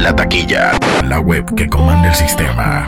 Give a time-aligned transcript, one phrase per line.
[0.00, 0.72] La taquilla,
[1.04, 2.86] la web que comanda el sistema.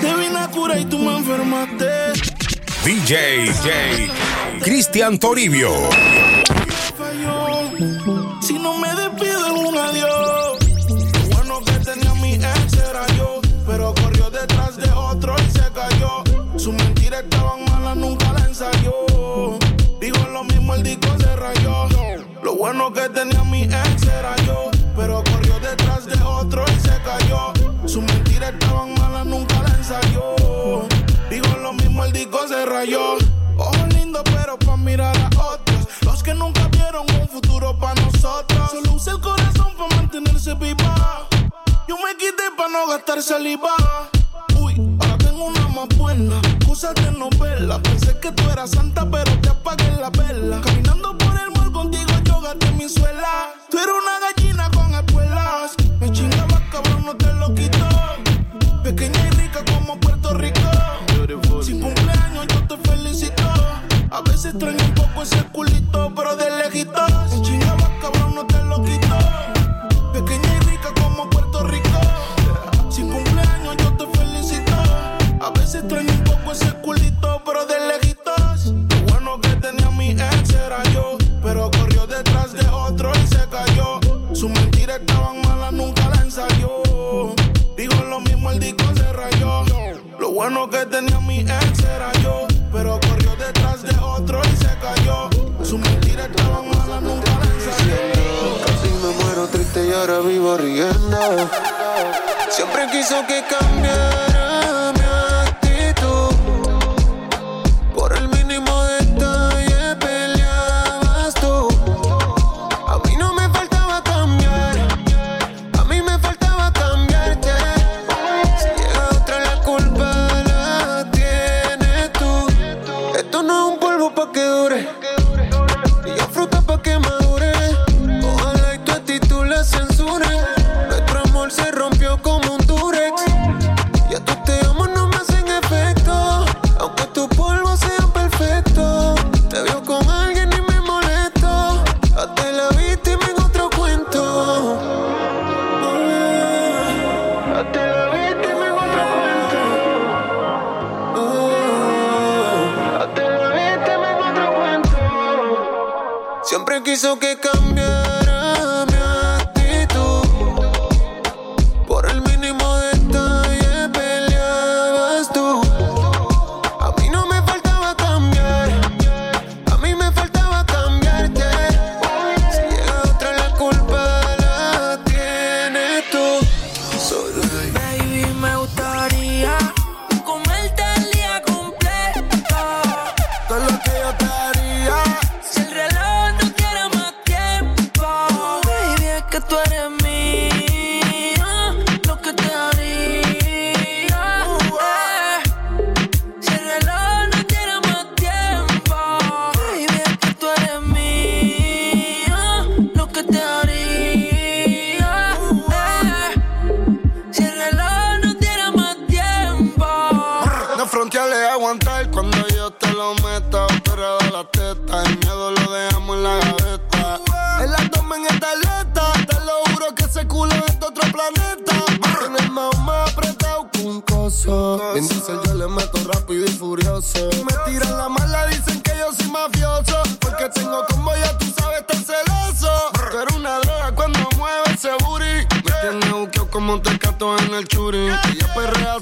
[0.00, 1.86] Te cura y tú me enfermaste.
[2.84, 3.50] DJ
[4.60, 5.70] Cristian Toribio.
[22.70, 24.70] Que tenía mi ex era yo.
[24.96, 27.52] Pero corrió detrás de otro y se cayó.
[27.84, 30.86] Sus mentiras estaban malas, nunca la ensayó.
[31.28, 33.16] Digo lo mismo, el disco se rayó.
[33.56, 35.88] Ojo lindo, pero pa' mirar a otros.
[36.02, 38.70] Los que nunca vieron un futuro pa' nosotros.
[38.70, 41.28] Solo usa el corazón pa' mantenerse viva.
[41.88, 43.70] Yo me quité pa' no gastar saliva.
[44.60, 46.40] Uy, ahora tengo una más buena.
[46.66, 47.80] Cosas de novela.
[47.82, 50.60] Pensé que tú eras santa, pero te apagué la vela.
[50.60, 51.50] Caminando por el
[52.50, 53.52] gasté mi suela.
[53.70, 55.74] Tú eres una gallina con espuelas.
[56.00, 57.86] Me chingaba, cabrón, no te lo quito.
[58.82, 60.60] Pequeña y rica como Puerto Rico.
[61.62, 63.42] Sin cumpleaños, yo te felicito.
[64.10, 65.79] A veces extraño un poco ese culito,
[90.80, 92.46] que tenía mi ex era yo.
[92.72, 95.28] Pero corrió detrás de otro y se cayó.
[95.62, 97.96] Sus mentiras estaban malas, nunca la ensayó.
[98.64, 101.20] Casi me muero triste y ahora vivo riendo.
[102.50, 104.92] Siempre quiso que cambiara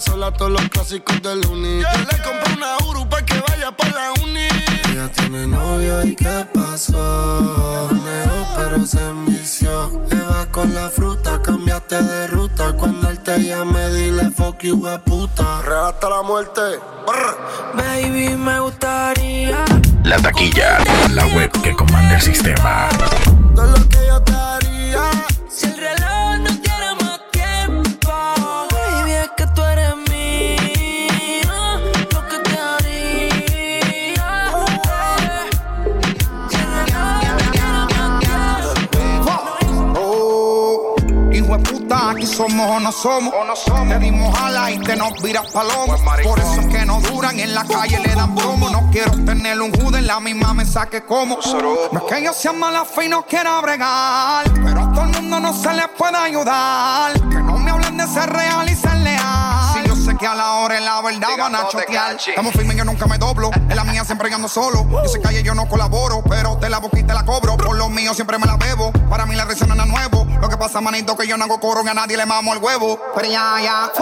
[0.00, 1.80] sola todos los clásicos del uni.
[1.80, 4.48] Yo le compré una Uru pa' que vaya pa' la uni.
[4.90, 7.88] Ella tiene novio y qué pasó.
[7.92, 10.04] Neo, pero se envició.
[10.10, 12.72] Le va con la fruta, cambiaste de ruta.
[12.74, 15.62] Cuando él te llame, dile fuck you, we puta.
[15.62, 16.60] Real hasta la muerte.
[17.06, 17.36] Brr.
[17.74, 19.64] Baby, me gustaría
[20.04, 20.78] La taquilla,
[21.12, 22.88] la web que comanda el sistema.
[23.54, 24.17] Todo lo que yo
[43.02, 43.88] somos o no somos.
[43.88, 45.96] Te dimos ala y te nos viras palomo.
[46.24, 48.68] Por eso es que no duran en la calle, le dan promo.
[48.70, 51.38] No quiero tener un judo en la misma mesa que como.
[51.92, 54.50] No es que yo sea mala fe y no quiera bregar.
[54.52, 57.12] Pero a todo el mundo no se les puede ayudar.
[57.12, 58.96] Que no me hablen de ser real y ser
[60.18, 62.16] que a la hora y la verdad van a chotear.
[62.16, 63.50] Estamos firmes, yo nunca me doblo.
[63.52, 64.86] En la mía siempre ando solo.
[64.90, 66.22] Yo sé calle, yo no colaboro.
[66.28, 67.56] Pero te la boquita la cobro.
[67.56, 68.92] Por lo mío siempre me la bebo.
[69.08, 70.26] Para mí la risa no es nuevo.
[70.40, 72.58] Lo que pasa, manito, que yo no hago coro y a nadie le mamo el
[72.58, 72.98] huevo.
[73.14, 73.92] Pero ya, ya.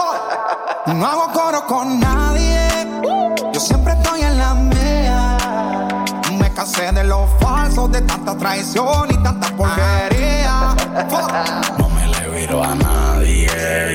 [0.87, 2.67] No hago coro con nadie.
[3.53, 5.37] Yo siempre estoy en la mía.
[6.39, 10.75] Me cansé de los falsos, de tanta traición y tanta porquería.
[11.77, 13.47] No me le viro a nadie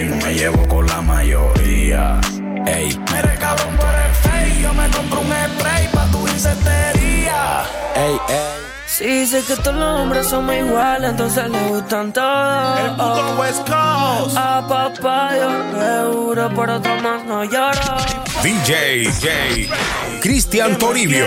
[0.02, 1.61] y me llevo con la mayoría.
[1.92, 4.62] Ey, mire cabrón, tú eres fake.
[4.62, 7.64] Yo me compro un spray pa' tu insectería.
[7.94, 8.62] Ey, ey.
[8.86, 12.80] Si sé que todos los hombres somos iguales, entonces le gustan todos.
[12.80, 14.36] El puto West Coast.
[14.36, 17.96] A papá yo seguro, por otro más no lloro.
[18.42, 20.20] DJ J.
[20.20, 21.26] Cristian Toribio.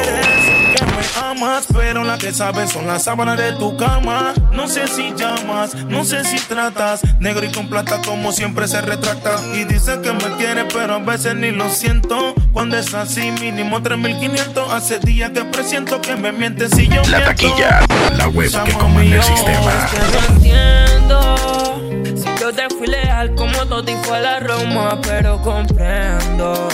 [1.15, 4.33] Que amas, pero la que sabes son las sábanas de tu cama.
[4.51, 7.01] No sé si llamas, no sé si tratas.
[7.19, 9.35] Negro y con plata, como siempre se retracta.
[9.53, 12.33] Y dice que me quiere, pero a veces ni lo siento.
[12.53, 14.71] Cuando es así, mínimo 3500.
[14.71, 17.25] Hace días que presiento que me mientes si yo La miento.
[17.25, 17.79] taquilla,
[18.17, 19.71] la web que Llama comanda el sistema.
[19.71, 21.84] Es que no entiendo.
[22.39, 26.67] Yo te fui leal como Toti fue la Roma, pero comprendo.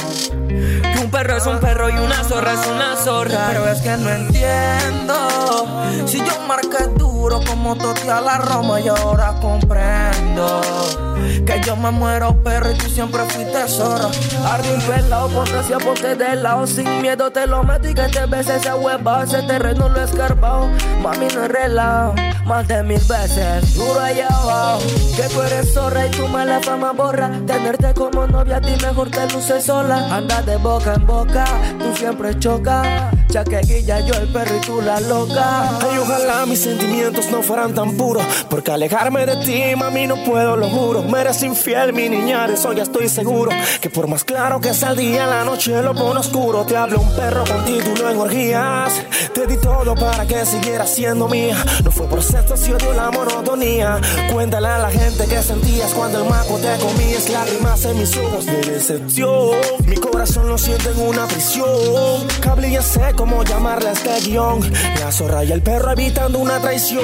[0.47, 3.47] Que un perro es un perro y una zorra es una zorra.
[3.49, 5.67] Pero es que no entiendo.
[6.05, 11.10] Si yo marqué duro como Toti a la Roma y ahora comprendo.
[11.45, 13.51] Que yo me muero perro y tú siempre fuiste.
[13.57, 16.67] Arde un pelado, ponte hacia ponte de lado.
[16.67, 19.23] Sin miedo te lo meto y que te beses esa hueva.
[19.23, 20.67] Ese terreno lo he escarbado.
[21.01, 22.15] Mami no es relajo.
[22.45, 24.81] Más de mil veces, duro allá abajo.
[25.15, 27.31] Que tú eres zorra y tú me la fama borra.
[27.45, 30.13] Tenerte como novia a ti mejor te luces sola.
[30.13, 31.45] Anda de boca en boca,
[31.79, 32.87] tú siempre chocas.
[33.29, 35.69] Ya que guilla yo el perro y tú la loca.
[35.79, 38.25] Ay, ojalá mis sentimientos no fueran tan puros.
[38.49, 41.03] Porque alejarme de ti, mami, no puedo, lo juro.
[41.11, 43.51] Me eres infiel, mi niña, de eso ya estoy seguro.
[43.81, 46.65] Que por más claro que sea el día, la noche lo pone oscuro.
[46.65, 48.93] Te hablo un perro con título en orgías.
[49.33, 51.57] Te di todo para que siguieras siendo mía.
[51.83, 53.99] No fue por sexto si odio la monotonía.
[54.31, 57.29] Cuéntale a la gente que sentías cuando el maco te comías.
[57.29, 59.57] Lágrimas en mis ojos de decepción.
[59.85, 62.25] Mi corazón lo siente en una prisión.
[62.39, 64.61] Cable ya sé cómo llamarle a este guion.
[65.01, 67.03] La zorra y el perro evitando una traición.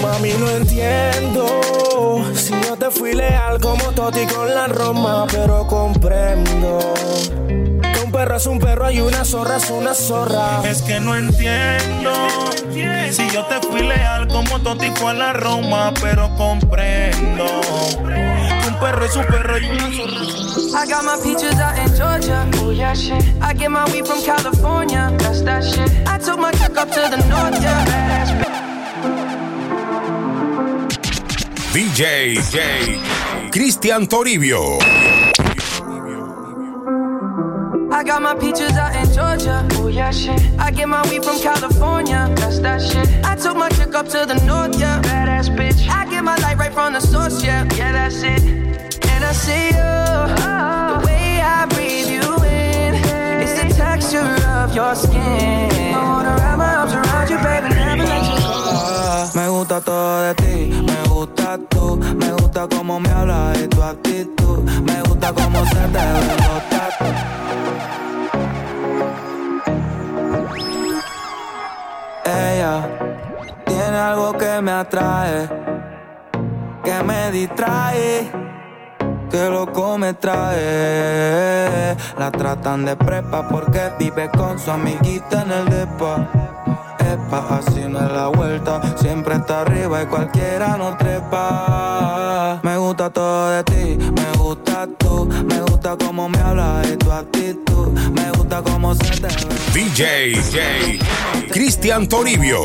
[0.00, 1.60] Mami, no entiendo.
[2.34, 6.94] Si yo te fui leal como Toti con la Roma, pero comprendo.
[7.48, 10.62] Que un perro es un perro y una zorra es una zorra.
[10.64, 12.12] Es que no entiendo.
[13.10, 17.44] Si yo te fui leal como Toti a la Roma, pero comprendo.
[18.62, 20.20] Que un perro es un perro y una zorra.
[20.76, 22.48] I got my peaches out in Georgia.
[22.62, 23.22] Oh yeah, shit.
[23.40, 25.12] I get my weed from California.
[25.18, 25.90] That's that shit.
[26.06, 28.44] I took my truck up to the north, yeah.
[31.72, 33.23] DJ.
[33.54, 34.80] Cristian Toribio.
[37.92, 39.64] I got my peaches out in Georgia.
[39.74, 40.42] Oh yeah, shit.
[40.58, 42.28] I get my weed from California.
[42.34, 43.08] That's that shit.
[43.24, 45.00] I took my chick up to the north, yeah.
[45.02, 45.88] Badass bitch.
[45.88, 47.62] I get my light right from the source, yeah.
[47.76, 48.42] Yeah, that's it.
[48.42, 49.92] And I see you.
[50.90, 52.94] The way I breathe you in.
[53.40, 55.94] It's the texture of your skin.
[55.94, 57.68] I wanna wrap my arms around you, baby.
[57.72, 59.40] Never let you go.
[59.40, 61.43] Me gusta todo de ti, me gusta
[61.96, 66.64] me gusta cómo me hablas y tu actitud, me gusta cómo se te ven los.
[72.24, 72.88] Ella
[73.66, 75.48] tiene algo que me atrae,
[76.82, 78.30] que me distrae,
[79.30, 81.96] que loco me trae.
[82.18, 86.43] La tratan de prepa porque vive con su amiguita en el depa.
[87.38, 88.80] Así no es la vuelta.
[88.96, 92.60] Siempre está arriba y cualquiera no trepa.
[92.62, 95.26] Me gusta todo de ti, me gusta tú.
[95.26, 97.88] Me gusta cómo me hablas y tu actitud.
[97.88, 99.54] Me gusta cómo se te ve.
[99.72, 101.50] DJ J.
[101.52, 102.64] Cristian Toribio.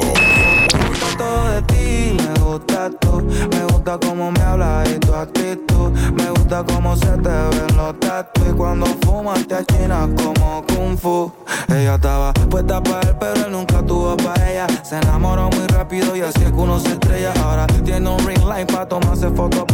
[1.20, 3.22] Me gusta tú.
[3.52, 5.92] Me gusta cómo me hablas y tu actitud.
[6.14, 8.42] Me gusta cómo se te ven los tatu.
[8.50, 11.32] Y cuando fumas te achinas como kung fu.
[11.68, 14.68] Ella estaba puesta para él, pero él nunca tuvo para ella.
[14.84, 17.34] Se enamoró muy rápido y así es que uno se estrella.
[17.44, 19.66] Ahora tiene un ring light para tomarse fotos.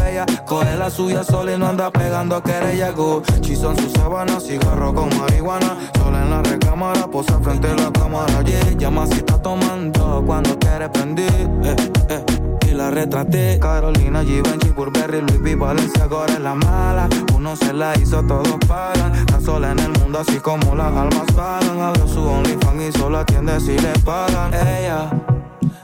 [0.46, 2.94] Coge la suya sola y no anda pegando querella.
[3.42, 5.78] Chizo en su sabana, cigarro con marihuana.
[5.98, 8.42] Sola en la recámara, posa frente a la cámara.
[8.44, 11.35] Yeah, llama si está tomando cuando quiere prender.
[11.64, 11.76] Eh,
[12.10, 12.26] eh
[12.68, 13.60] y la retraté.
[13.60, 17.08] Carolina, Givenchy, Burberry, Luis V, Valencia, ahora es la mala.
[17.36, 19.14] Uno se la hizo, todos pagan.
[19.16, 21.80] Está sola en el mundo, así como las almas pagan.
[21.80, 24.54] Abrió su OnlyFans y solo atiende si le pagan.
[24.54, 25.10] Ella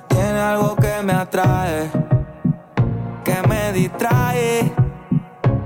[0.08, 1.92] tiene algo que me atrae,
[3.24, 4.74] que me distrae,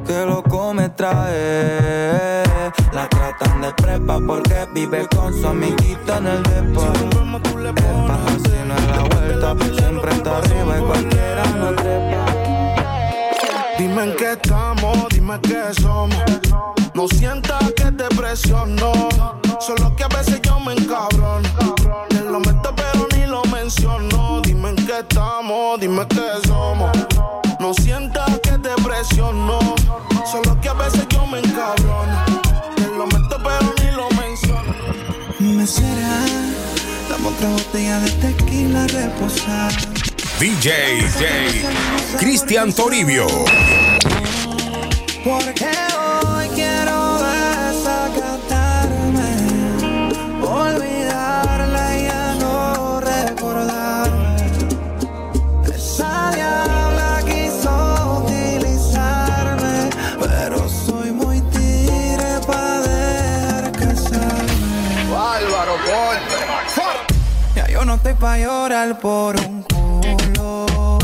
[0.05, 2.43] que loco me trae.
[2.91, 6.93] La tratan de prepa porque vive con su amiguita en el depa.
[7.67, 12.25] Epa, así no es la vuelta, siempre está arriba y cualquiera no trepa.
[13.77, 16.23] Dime en qué estamos, dime qué somos.
[16.93, 18.91] No sientas que te presiono.
[19.59, 21.49] Solo que a veces yo me encabrono.
[22.09, 24.41] Te lo meto pero ni lo menciono.
[24.41, 26.91] Dime en qué estamos, dime qué somos.
[27.59, 28.24] No sientas
[37.45, 39.71] otra botella de tequila reposar.
[40.39, 42.19] DJ J.
[42.19, 43.27] Cristian Toribio.
[45.23, 45.69] Porque
[68.15, 70.99] Estoy pa' llorar por un culo.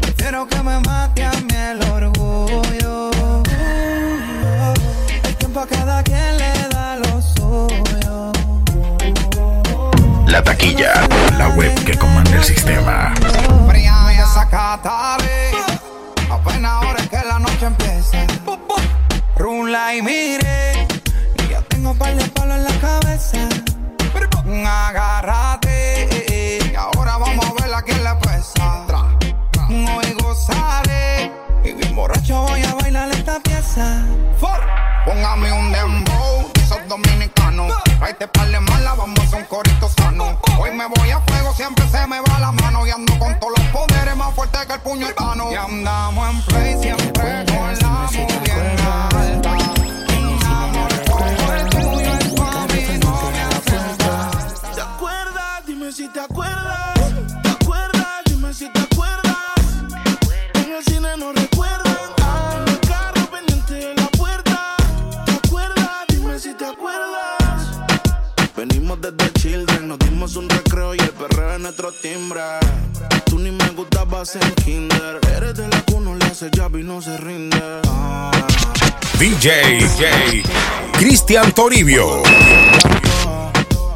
[0.00, 3.10] Prefiero que me mate a mí el orgullo.
[5.22, 8.32] El tiempo a cada quien le da lo suyo.
[10.26, 11.06] La taquilla,
[11.38, 13.14] la web que comanda el sistema.
[13.68, 14.18] Fría y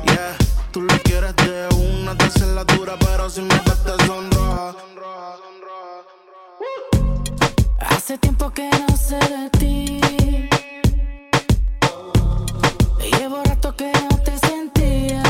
[0.05, 0.37] Yeah,
[0.73, 4.75] tú lo quieres de una, te haces la dura, pero si me te sonroja.
[7.79, 10.01] Hace tiempo que no sé de ti.
[13.17, 15.23] Llevo rato que no te sentía.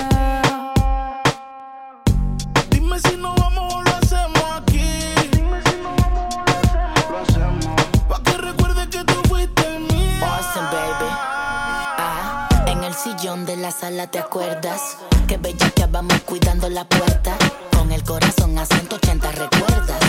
[2.70, 3.91] Dime si no vamos o lo
[13.62, 14.96] la sala te acuerdas
[15.28, 17.36] que bella que vamos cuidando la puerta.
[17.70, 20.00] Con el corazón a 180 recuerdas.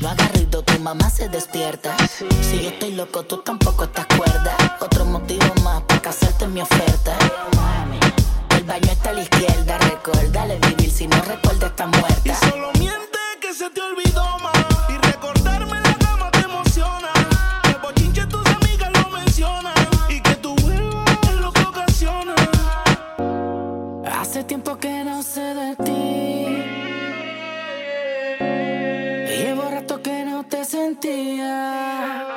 [0.00, 1.96] No hagas ruido, tu mamá se despierta.
[2.42, 4.56] Si yo estoy loco, tú tampoco estás cuerda.
[4.80, 7.16] Otro motivo más para casarte mi oferta.
[8.56, 12.34] El baño está a la izquierda, recuérdale vivir si no recuerda está Y muerta.
[12.50, 15.07] solo miente que se te olvidó más.
[24.38, 26.46] Hace tiempo que no sé de ti.
[29.36, 32.27] Llevo rato que no te sentía.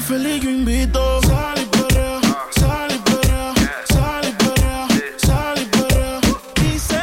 [0.00, 1.20] Feliz yo invito.
[1.22, 3.54] Sal y perrea, sal y perrea,
[3.88, 4.86] sal y perrea,
[5.16, 6.20] sal y perrea.
[6.56, 7.02] Dice,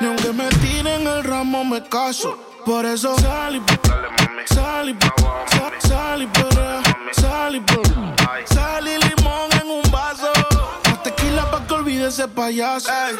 [0.00, 2.38] ni aunque me tiren el ramo me caso.
[2.64, 3.62] Por eso sal y
[4.52, 4.96] sal y
[5.54, 8.16] sal, sal y perrea, sal y perrea.
[8.46, 10.32] Sal y limón en un vaso.
[10.84, 12.90] Más tequila pa' que olvide ese payaso.
[12.90, 13.16] Ey,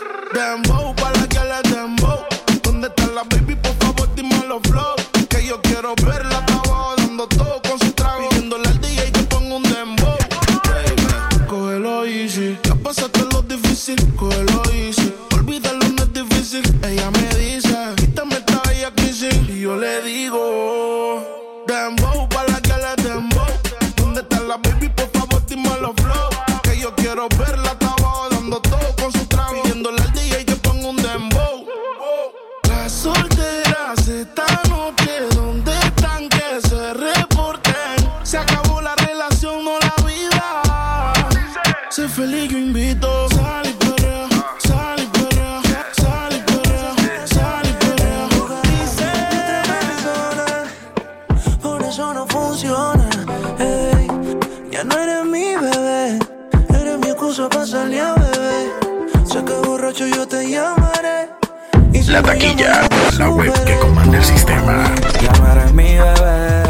[65.23, 66.62] Ya no eres mi bebé,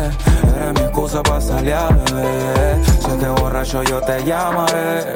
[0.56, 2.95] eres mi excusa para salir a beber.
[3.28, 5.14] Borracho yo te llamaré.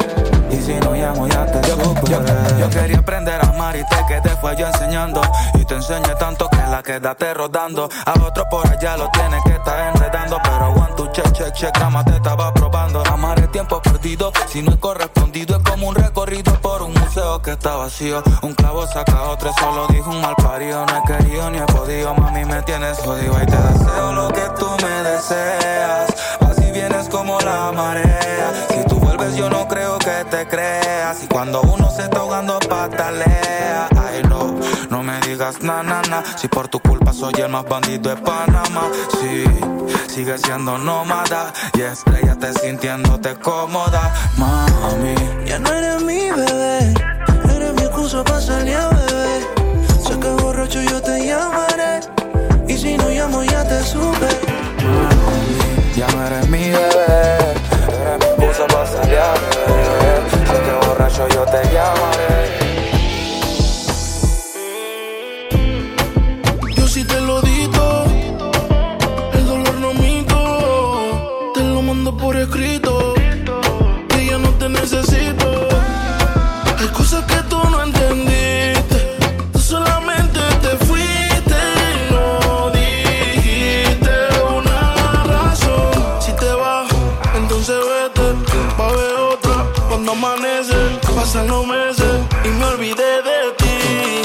[0.51, 2.19] Y si no llamo ya te yo, yo,
[2.59, 5.21] yo quería aprender a amar y te quedé fue yo enseñando.
[5.55, 7.89] Y te enseñé tanto que la quedaste rodando.
[8.05, 10.39] A otro por allá lo tienes que estar enredando.
[10.43, 13.03] Pero one, tu che, che, che, cama te estaba probando.
[13.07, 15.57] Amar es tiempo perdido, si no es correspondido.
[15.57, 18.23] Es como un recorrido por un museo que está vacío.
[18.43, 20.85] Un clavo saca otro, solo dijo un mal parido.
[20.85, 23.41] No he querido ni he podido, mami me tienes jodido.
[23.41, 26.40] Y te deseo lo que tú me deseas.
[26.91, 28.53] Vienes como la marea.
[28.69, 31.23] Si tú vuelves, yo no creo que te creas.
[31.23, 33.89] Y cuando uno se está ahogando, patalea.
[33.97, 34.59] Ay, no,
[34.91, 36.25] no me digas na, na, na.
[36.37, 38.91] Si por tu culpa soy el más bandido de Panamá.
[39.21, 39.45] Sí,
[40.09, 41.53] sigue siendo nómada.
[41.75, 45.15] Y estrellate sintiéndote cómoda, mami.
[45.47, 46.93] Ya no eres mi bebé,
[47.55, 49.43] eres mi excusa para salir a beber.
[50.03, 52.01] Sé que borracho yo te llamaré.
[52.67, 54.70] Y si no llamo ya te supe.
[56.01, 57.37] Ya no eres mi bebé,
[58.01, 60.23] eres mi excusa para salir a beber.
[60.31, 62.41] Sé que borracho yo te llamaré.
[66.75, 67.50] Yo sí te lo dito,
[90.21, 90.75] cuando amanece,
[91.15, 94.23] pasan los meses y me olvidé de ti.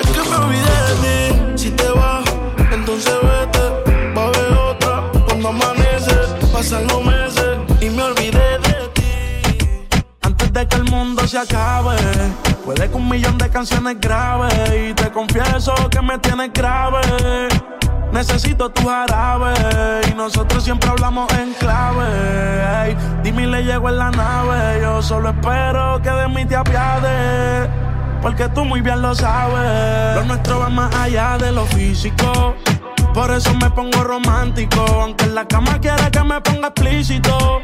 [0.00, 1.62] Es que me olvidé de ti.
[1.62, 2.24] Si te vas,
[2.72, 4.14] entonces vete.
[4.16, 6.14] Va a haber otra cuando amanece.
[6.52, 10.02] Pasan los meses y me olvidé de ti.
[10.22, 11.96] Antes de que el mundo se acabe,
[12.64, 14.54] puede que un millón de canciones graves.
[14.88, 17.00] Y te confieso que me tienes grave.
[18.12, 19.54] Necesito tu jarabe.
[20.10, 22.96] Y nosotros siempre hablamos en clave.
[23.22, 24.80] Dime le llego en la nave.
[24.80, 27.68] Yo solo espero que de mí te apiades.
[28.22, 30.16] Porque tú muy bien lo sabes.
[30.16, 32.54] Lo nuestro va más allá de lo físico.
[33.12, 34.80] Por eso me pongo romántico.
[35.02, 37.62] Aunque en la cama quiere que me ponga explícito.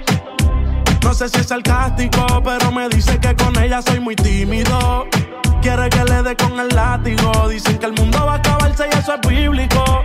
[1.03, 5.07] No sé si es sarcástico, pero me dice que con ella soy muy tímido.
[5.61, 7.49] Quiere que le dé con el látigo.
[7.49, 10.05] Dicen que el mundo va a acabarse y eso es bíblico.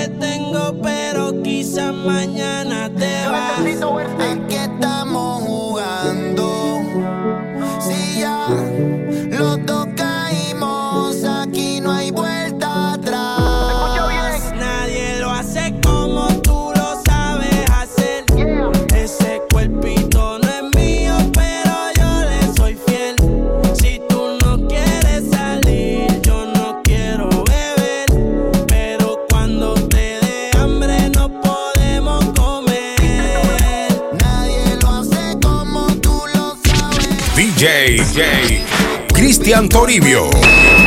[39.51, 40.80] Cristian Toribio.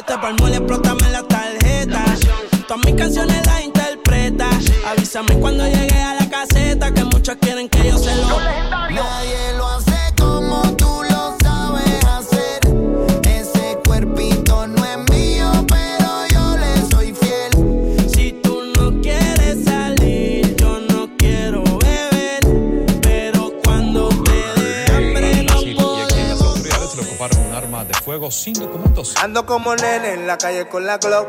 [0.00, 2.02] Vete pa'l explótame la tarjeta.
[2.66, 4.48] Todas mis canciones las interpreta.
[4.88, 6.90] Avísame cuando llegue a la caseta.
[6.94, 8.69] Que muchos quieren que yo se lo.
[29.22, 31.28] Ando como nene en la calle con la Glock.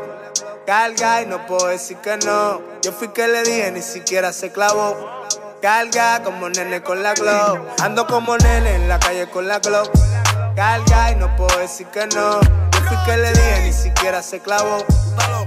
[0.66, 2.60] Carga y no puedo decir que no.
[2.82, 4.96] Yo fui que le dije, ni siquiera se clavó.
[5.60, 7.80] Carga como nene con la Glock.
[7.80, 9.90] Ando como nene en la calle con la Glock.
[10.56, 12.40] Carga y no puedo decir que no.
[12.92, 14.84] Fui que le dije, ni siquiera se clavó.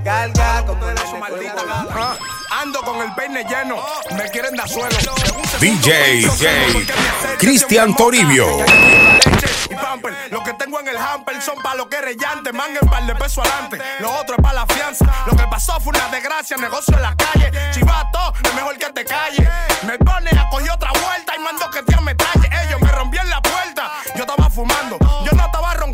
[0.03, 1.91] Carga como nene con la Glock.
[1.95, 2.15] Ah,
[2.61, 3.83] Ando con el peine lleno,
[4.15, 4.97] me quieren dar suelo.
[5.59, 6.27] DJ,
[7.37, 8.47] Cristian Toribio.
[9.69, 12.71] Y pamper, lo que tengo en el hamper son pa' lo que es rellante, man
[12.81, 15.05] el par de peso adelante, lo otro es pa' la fianza.
[15.27, 17.51] Lo que pasó fue una desgracia, negocio en la calle.
[17.71, 19.47] Chivato, es mejor que te calle.
[19.83, 22.49] Me pone a coger otra vuelta y mando que te me talle.
[22.65, 25.84] Ellos me rompían la puerta, yo estaba fumando, yo no estaba roncando,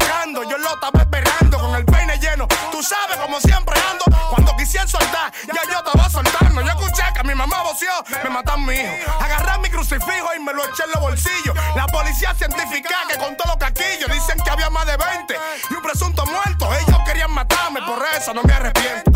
[2.81, 6.61] Tú sabes como siempre ando, cuando quisiera soltar, ya yo estaba soltando.
[6.63, 7.91] Yo escuché que mi mamá voció,
[8.23, 9.11] me matan mi hijo.
[9.19, 11.55] Agarré mi crucifijo y me lo eché en los bolsillos.
[11.75, 15.35] La policía científica que contó los caquillos dicen que había más de 20
[15.69, 16.73] y un presunto muerto.
[16.73, 19.10] Ellos querían matarme, por eso no me arrepiento.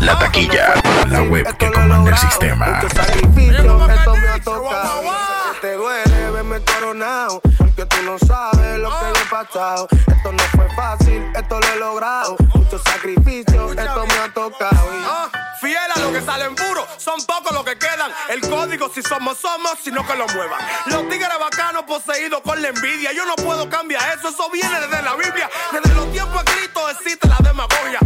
[0.00, 0.74] La taquilla,
[1.08, 2.80] la web que comanda el sistema.
[2.92, 5.02] Sacrificio, esto me ha tocado.
[5.60, 9.88] Te duele verme coronado, porque tú no sabes lo que yo he pasado.
[9.90, 12.36] Esto no fue fácil, esto lo he logrado.
[12.54, 14.88] Mucho sacrificio, esto me ha tocado.
[15.04, 15.28] Ah,
[15.60, 18.10] Fiel a lo que salen puro, son pocos los que quedan.
[18.28, 20.60] El código, si somos, somos, sino que lo muevan.
[20.86, 23.12] Los tigres bacanos poseídos con la envidia.
[23.12, 25.48] Yo no puedo cambiar eso, eso viene desde la Biblia.
[25.72, 27.98] Desde los tiempos escritos existe la demagogia.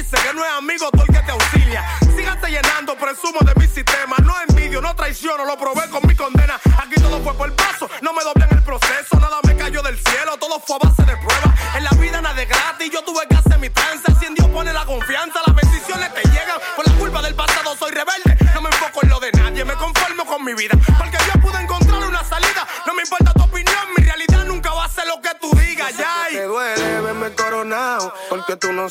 [0.00, 1.84] Dice que no es amigo todo el que te auxilia.
[2.16, 4.16] Síganse llenando, presumo de mi sistema.
[4.24, 6.58] No envidio, no traiciono, lo probé con mi condena.
[6.78, 9.20] Aquí todo fue por paso, no me doblé en el proceso.
[9.20, 11.54] Nada me cayó del cielo, todo fue a base de prueba.
[11.76, 13.39] En la vida nada es gratis, yo tuve que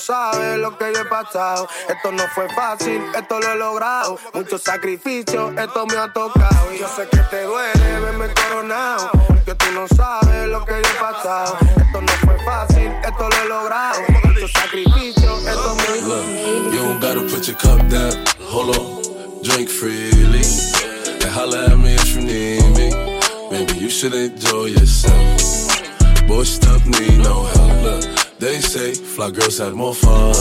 [0.10, 1.68] sabes lo que yo he pasado.
[1.88, 4.18] Esto no fue fácil, esto lo he logrado.
[4.34, 6.74] Mucho sacrificio, esto me ha tocado.
[6.74, 10.90] Y yo sé que te duele verme coronado, porque tú no sabes lo que yo
[10.90, 11.58] he pasado.
[11.62, 14.00] Esto no fue fácil, esto lo he logrado.
[14.26, 18.14] Mucho sacrificio, esto me ha Look, you don't gotta put your cup down.
[18.50, 20.42] Hold on, drink freely.
[21.22, 22.90] And holla at me if you need me.
[23.52, 26.28] Maybe you should enjoy yourself.
[26.28, 27.84] Boy, stuff need no help.
[27.84, 30.34] Look, they say fly girls have more fun.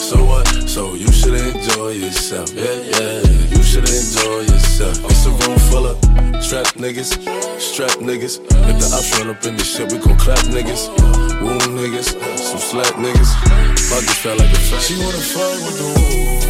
[0.00, 0.46] So what?
[0.66, 2.52] So you should enjoy yourself.
[2.54, 3.20] Yeah, yeah.
[3.52, 5.04] You should enjoy yourself.
[5.04, 6.00] It's a room full of
[6.48, 7.12] trap niggas,
[7.60, 8.40] strap niggas.
[8.40, 10.88] If the ops run up in this shit, we gon' clap niggas.
[11.42, 13.34] Wound niggas, some slap niggas.
[13.90, 14.82] Pockets felt like a fat.
[14.82, 16.46] She wanna fuck with the woo.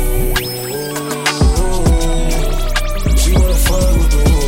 [3.16, 4.45] She wanna fuck with the.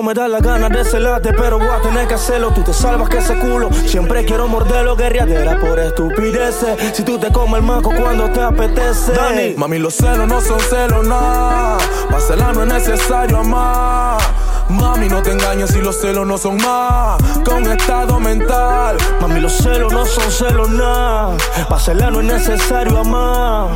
[0.00, 2.50] No me da la gana de celarte, pero voy a tener que hacerlo.
[2.54, 3.68] Tú te salvas que ese culo.
[3.84, 6.94] Siempre quiero morderlo, guerriadera por estupideces.
[6.94, 9.12] Si tú te comes el maco cuando te apetece.
[9.12, 11.76] Dani, Mami, los celos no son celos, nada.
[12.08, 14.29] Para celar no es necesario amar.
[14.70, 18.96] Mami, no te engañes si los celos no son más que un estado mental.
[19.20, 21.36] Mami, los celos no son celos, nada.
[21.68, 23.70] Para celar no es necesario amar.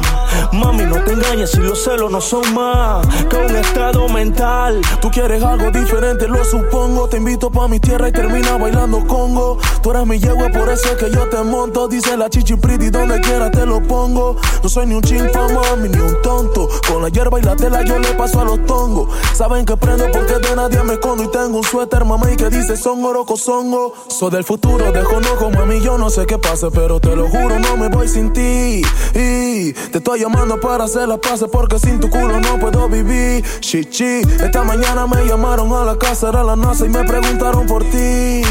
[0.52, 4.80] Mami, no te engañes si los celos no son más que un estado mental.
[5.00, 7.08] Tú quieres algo diferente, lo supongo.
[7.08, 9.58] Te invito pa' mi tierra y termina bailando congo.
[9.82, 11.88] Tú eres mi yegua, por eso es que yo te monto.
[11.88, 14.36] Dice la chichi pretty, donde quiera te lo pongo.
[14.62, 16.68] No soy ni un chimpa, mami, ni un tonto.
[16.86, 19.08] Con la hierba y la tela yo le paso a los tongos.
[19.32, 21.24] Saben que prendo porque de nadie me escondo.
[21.24, 23.94] Y tengo un suéter, mamá, y que dice son oroco, songo.
[24.08, 26.70] Soy del futuro, desconozco, mami, yo no sé qué pase.
[26.70, 28.82] Pero te lo juro, no me voy sin ti.
[29.14, 33.44] Y te estoy llamando para hacer las paces porque sin tu culo no puedo vivir.
[33.60, 37.82] Chichi, esta mañana me llamaron a la casa, era la NASA y me preguntaron por
[37.84, 38.42] ti.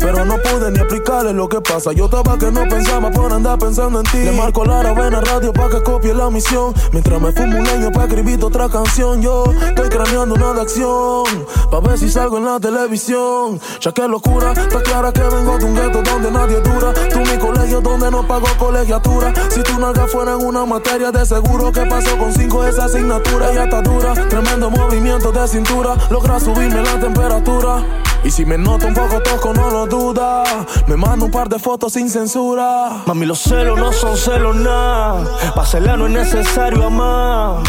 [0.00, 1.92] Pero no pude ni explicarle lo que pasa.
[1.92, 4.18] Yo estaba que no pensaba por andar pensando en ti.
[4.18, 6.74] Le marco la ravena radio para que copie la misión.
[6.92, 9.22] Mientras me fumo un leño para escribir otra canción.
[9.22, 11.24] Yo estoy craneando una de acción.
[11.70, 13.60] Pa' ver si salgo en la televisión.
[13.80, 16.92] Ya que locura, está clara que vengo de un gueto donde nadie dura.
[17.12, 19.32] Tú mi colegio donde no pago colegiatura.
[19.50, 23.52] Si tu nalga fuera en una materia de seguro que pasó con cinco esa asignatura
[23.52, 24.14] ya está dura.
[24.28, 27.84] Tremendo movimiento de cintura, logra subirme la temperatura.
[28.24, 30.42] Y si me noto un poco tosco, no lo duda.
[30.86, 33.02] Me mando un par de fotos sin censura.
[33.06, 35.24] Mami, los celos no son celos, nada.
[35.54, 37.62] Pa' celar no es necesario amar.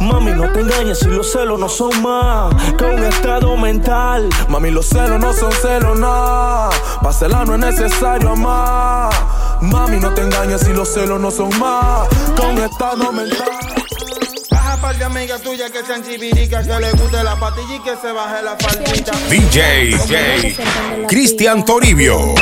[0.00, 4.28] Mami, no te engañes si los celos no son más que un estado mental.
[4.48, 6.70] Mami, los celos no son celos, nada.
[7.02, 9.10] Pa' celar no es necesario amar.
[9.60, 13.51] Mami, no te engañes si los celos no son más que un estado mental.
[15.22, 18.56] Amigas tuyas que sean chivíricas, que les guste la patilla y que se baje la
[18.56, 19.12] faldita.
[19.30, 21.06] DJ J.
[21.06, 22.34] Cristian Toribio.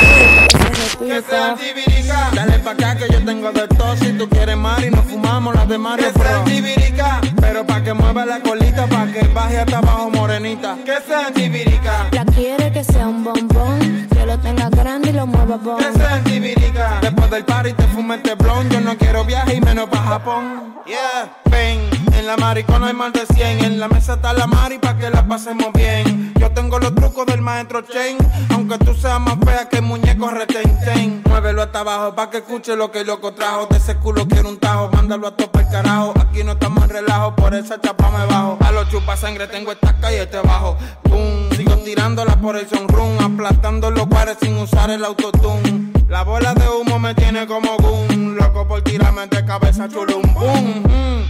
[0.97, 2.33] Que sean chivíricas.
[2.33, 3.95] Dale pa' acá que yo tengo de todo.
[3.97, 5.99] Si tú quieres mar y nos fumamos las demás.
[5.99, 7.21] Que sean chivíricas.
[7.39, 10.75] Pero pa' que mueva la colita, pa' que baje hasta abajo morenita.
[10.83, 12.11] Que sean chivíricas.
[12.13, 15.81] La quiere que sea un bombón, que lo tenga grande y lo mueva bon.
[15.81, 17.01] Sean chivíricas.
[17.01, 18.69] Después del party te fume este blon.
[18.69, 20.75] Yo no quiero viaje y menos pa' Japón.
[20.85, 21.89] Yeah, ven.
[22.13, 23.63] En la maricona hay más de 100.
[23.63, 26.33] En la mesa está la mari pa' que la pasemos bien.
[26.39, 28.17] Yo tengo los trucos del maestro Chain.
[28.51, 31.23] Aunque tú seas más fea que el muñeco retenten.
[31.27, 33.67] Muévelo hasta abajo pa' que escuche lo que el loco trajo.
[33.71, 34.89] De ese culo quiero un tajo.
[34.93, 36.13] Mándalo a tope el carajo.
[36.19, 37.35] Aquí no estamos en relajo.
[37.35, 38.59] Por esa chapa me bajo.
[38.61, 40.77] A los chupa sangre tengo esta calle este bajo.
[41.05, 41.51] Boom.
[41.83, 43.19] Tirándola por el sunroom.
[43.19, 45.91] Aplastando los cuares sin usar el autotune.
[46.07, 48.35] La bola de humo me tiene como boom.
[48.35, 50.21] Loco por tirarme de cabeza chulum.
[50.33, 50.83] Boom.
[50.83, 51.23] Mm.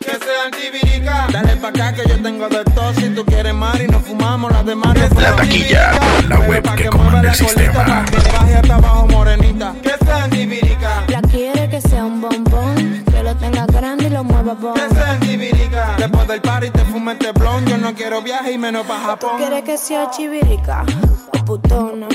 [0.00, 1.26] Que sean chivirica.
[1.32, 2.94] Dale pa' acá que yo tengo de todo.
[2.94, 4.96] Si tú quieres mar y nos fumamos las demás.
[5.20, 5.92] La taquilla,
[6.28, 8.04] la web que comanda el sistema.
[8.04, 9.74] Que baje hasta abajo morenita.
[9.82, 11.04] Que sean chivirica.
[11.08, 13.03] La quiere que sea un bombón, que
[13.34, 14.74] lo tenga grande y lo mueva bon.
[14.74, 15.96] Que sean chivirica.
[15.98, 17.64] Después del party te fume este blon.
[17.66, 19.30] Yo no quiero viaje y menos pa' Japón.
[19.38, 20.84] Quiere que sea chivirica
[21.32, 22.08] o putona.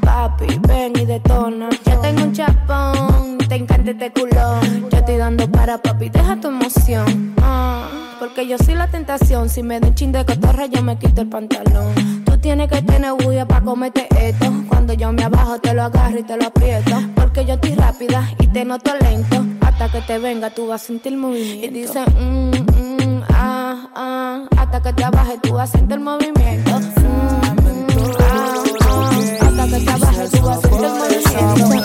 [0.00, 1.68] Papi, ven y detona.
[1.84, 4.88] Ya tengo un chapón, te encanta este culón.
[4.90, 7.34] Yo estoy dando para papi, deja tu emoción.
[7.40, 9.48] Ah, porque yo soy la tentación.
[9.48, 12.19] Si me da un chin de cotorra, yo me quito el pantalón.
[12.40, 14.46] Tienes que tener bulla para comerte esto.
[14.66, 16.96] Cuando yo me abajo, te lo agarro y te lo aprieto.
[17.14, 19.44] Porque yo estoy rápida y te noto lento.
[19.60, 21.66] Hasta que te venga, tú vas a sentir movimiento.
[21.66, 24.44] Y dice, mm, mm, ah, ah.
[24.56, 26.80] Hasta que te baje, tú vas a sentir movimiento.
[26.80, 27.86] Mm, mm,
[28.20, 29.10] ah, ah.
[29.42, 31.79] Hasta que te baje, tú vas a sentir movimiento.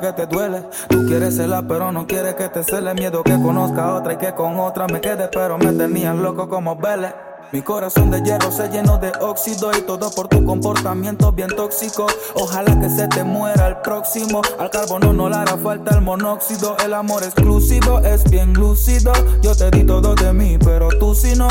[0.00, 0.62] Que te duele.
[0.88, 2.94] Tú quieres celar, pero no quieres que te cele.
[2.94, 6.48] Miedo que conozca a otra y que con otra me quede, pero me tenías loco
[6.48, 7.14] como Vélez.
[7.52, 12.06] Mi corazón de hierro se llenó de óxido y todo por tu comportamiento bien tóxico.
[12.34, 14.40] Ojalá que se te muera el próximo.
[14.58, 16.78] Al carbono no le hará falta el monóxido.
[16.82, 19.12] El amor exclusivo es bien lúcido.
[19.42, 21.48] Yo te di todo de mí, pero tú si no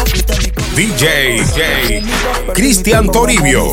[0.75, 2.53] DJ J.
[2.53, 3.63] Cristian Toribio.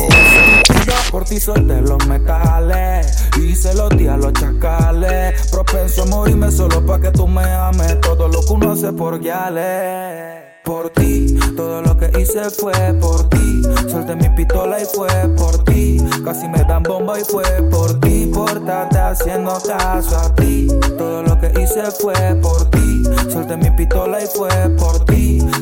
[1.11, 5.47] Por ti suelte los metales y se los di a los chacales.
[5.51, 7.99] Propenso a morirme solo pa' que tú me ames.
[8.01, 10.59] Todo lo que uno hace por guiarle.
[10.63, 13.61] Por ti, todo lo que hice fue por ti.
[13.89, 15.97] Solté mi pistola y fue por ti.
[16.23, 18.29] Casi me dan bomba y fue por ti.
[18.31, 20.67] Por estarte haciendo caso a ti.
[20.97, 23.03] Todo lo que hice fue por ti.
[23.31, 24.49] Solté mi pistola y fue.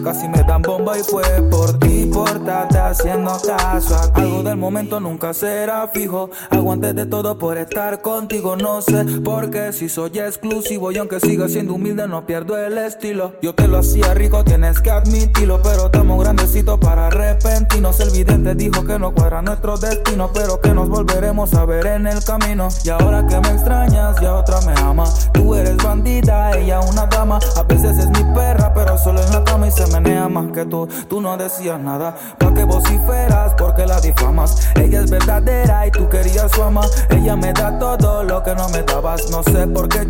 [0.08, 2.10] Casi me dan bomba y fue por ti.
[2.14, 4.00] Por estarte haciendo caso.
[4.14, 6.30] Algo del momento nunca será fijo.
[6.50, 8.56] Aguanté de todo por estar contigo.
[8.56, 10.94] No sé por qué si soy exclusivo.
[10.94, 13.34] Y aunque siga siendo humilde, no pierdo el estilo.
[13.42, 18.00] Yo te lo hacía rico, tienes que admitirlo, pero estamos grandecitos para arrepentirnos.
[18.00, 22.08] El vidente dijo que no cuadra nuestro destino, pero que nos volveremos a ver en
[22.08, 22.70] el camino.
[22.86, 25.04] Y ahora que me extrañas, ya otra me ama.
[25.34, 27.40] Tú eres bandida, ella una dama.
[27.58, 30.66] A veces es mi perra, pero solo en la cama y se menea más que
[30.66, 30.88] tú.
[31.10, 34.70] Tú no decías nada, pa' que vociferas, porque la difamas.
[34.76, 36.82] Ella es verdadera y tú querías su ama.
[37.10, 39.30] Ella me da todo lo que no me dabas.
[39.30, 40.08] No sé por qué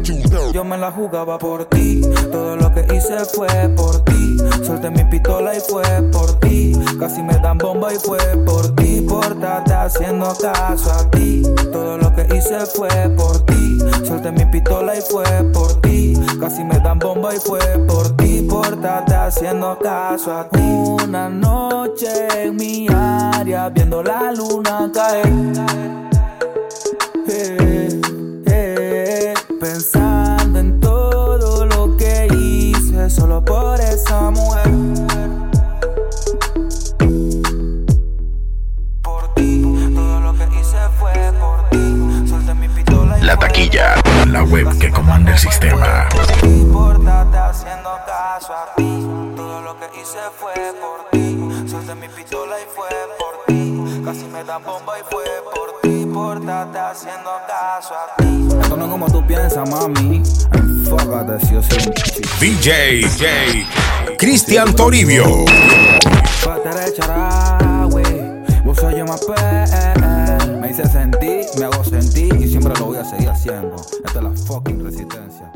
[0.53, 2.01] yo me la jugaba por ti.
[2.31, 4.37] Todo lo que hice fue por ti.
[4.63, 6.73] Solté mi pistola y fue por ti.
[6.99, 9.05] Casi me dan bomba y fue por ti.
[9.07, 11.43] Por estarte haciendo caso a ti.
[11.71, 13.79] Todo lo que hice fue por ti.
[14.05, 16.06] Solté mi pistola y fue por ti.
[16.39, 18.45] Casi me dan bomba y fue por ti.
[18.47, 20.59] Por estarte haciendo caso a ti.
[20.59, 25.27] Una noche en mi área viendo la luna caer.
[27.29, 28.01] Eh,
[28.45, 34.69] eh, pensando en todo lo que hice solo por esa mujer.
[39.01, 39.61] Por ti,
[39.95, 42.29] todo lo que hice fue por ti.
[42.29, 43.95] Solté mi pistola y La taquilla,
[44.31, 46.07] la web que comanda el sistema.
[47.49, 49.07] haciendo caso a ti.
[49.35, 51.69] Todo lo que hice fue por ti.
[51.69, 54.03] Solté mi pistola y fue por ti.
[54.03, 55.87] Casi me bomba y fue por ti.
[56.47, 58.47] Haciendo caso a ti.
[58.61, 60.23] Esto no es como tú piensas, mami.
[60.53, 62.29] Enfócate si yo soy un chico.
[62.39, 63.67] DJ, DJ,
[64.17, 65.25] Cristian Toribio.
[68.63, 69.21] Vos soy más
[70.59, 71.96] Me hice sentir, me hago sentir
[72.67, 73.75] siempre lo voy a seguir haciendo.
[73.75, 75.51] Esta es la fucking resistencia.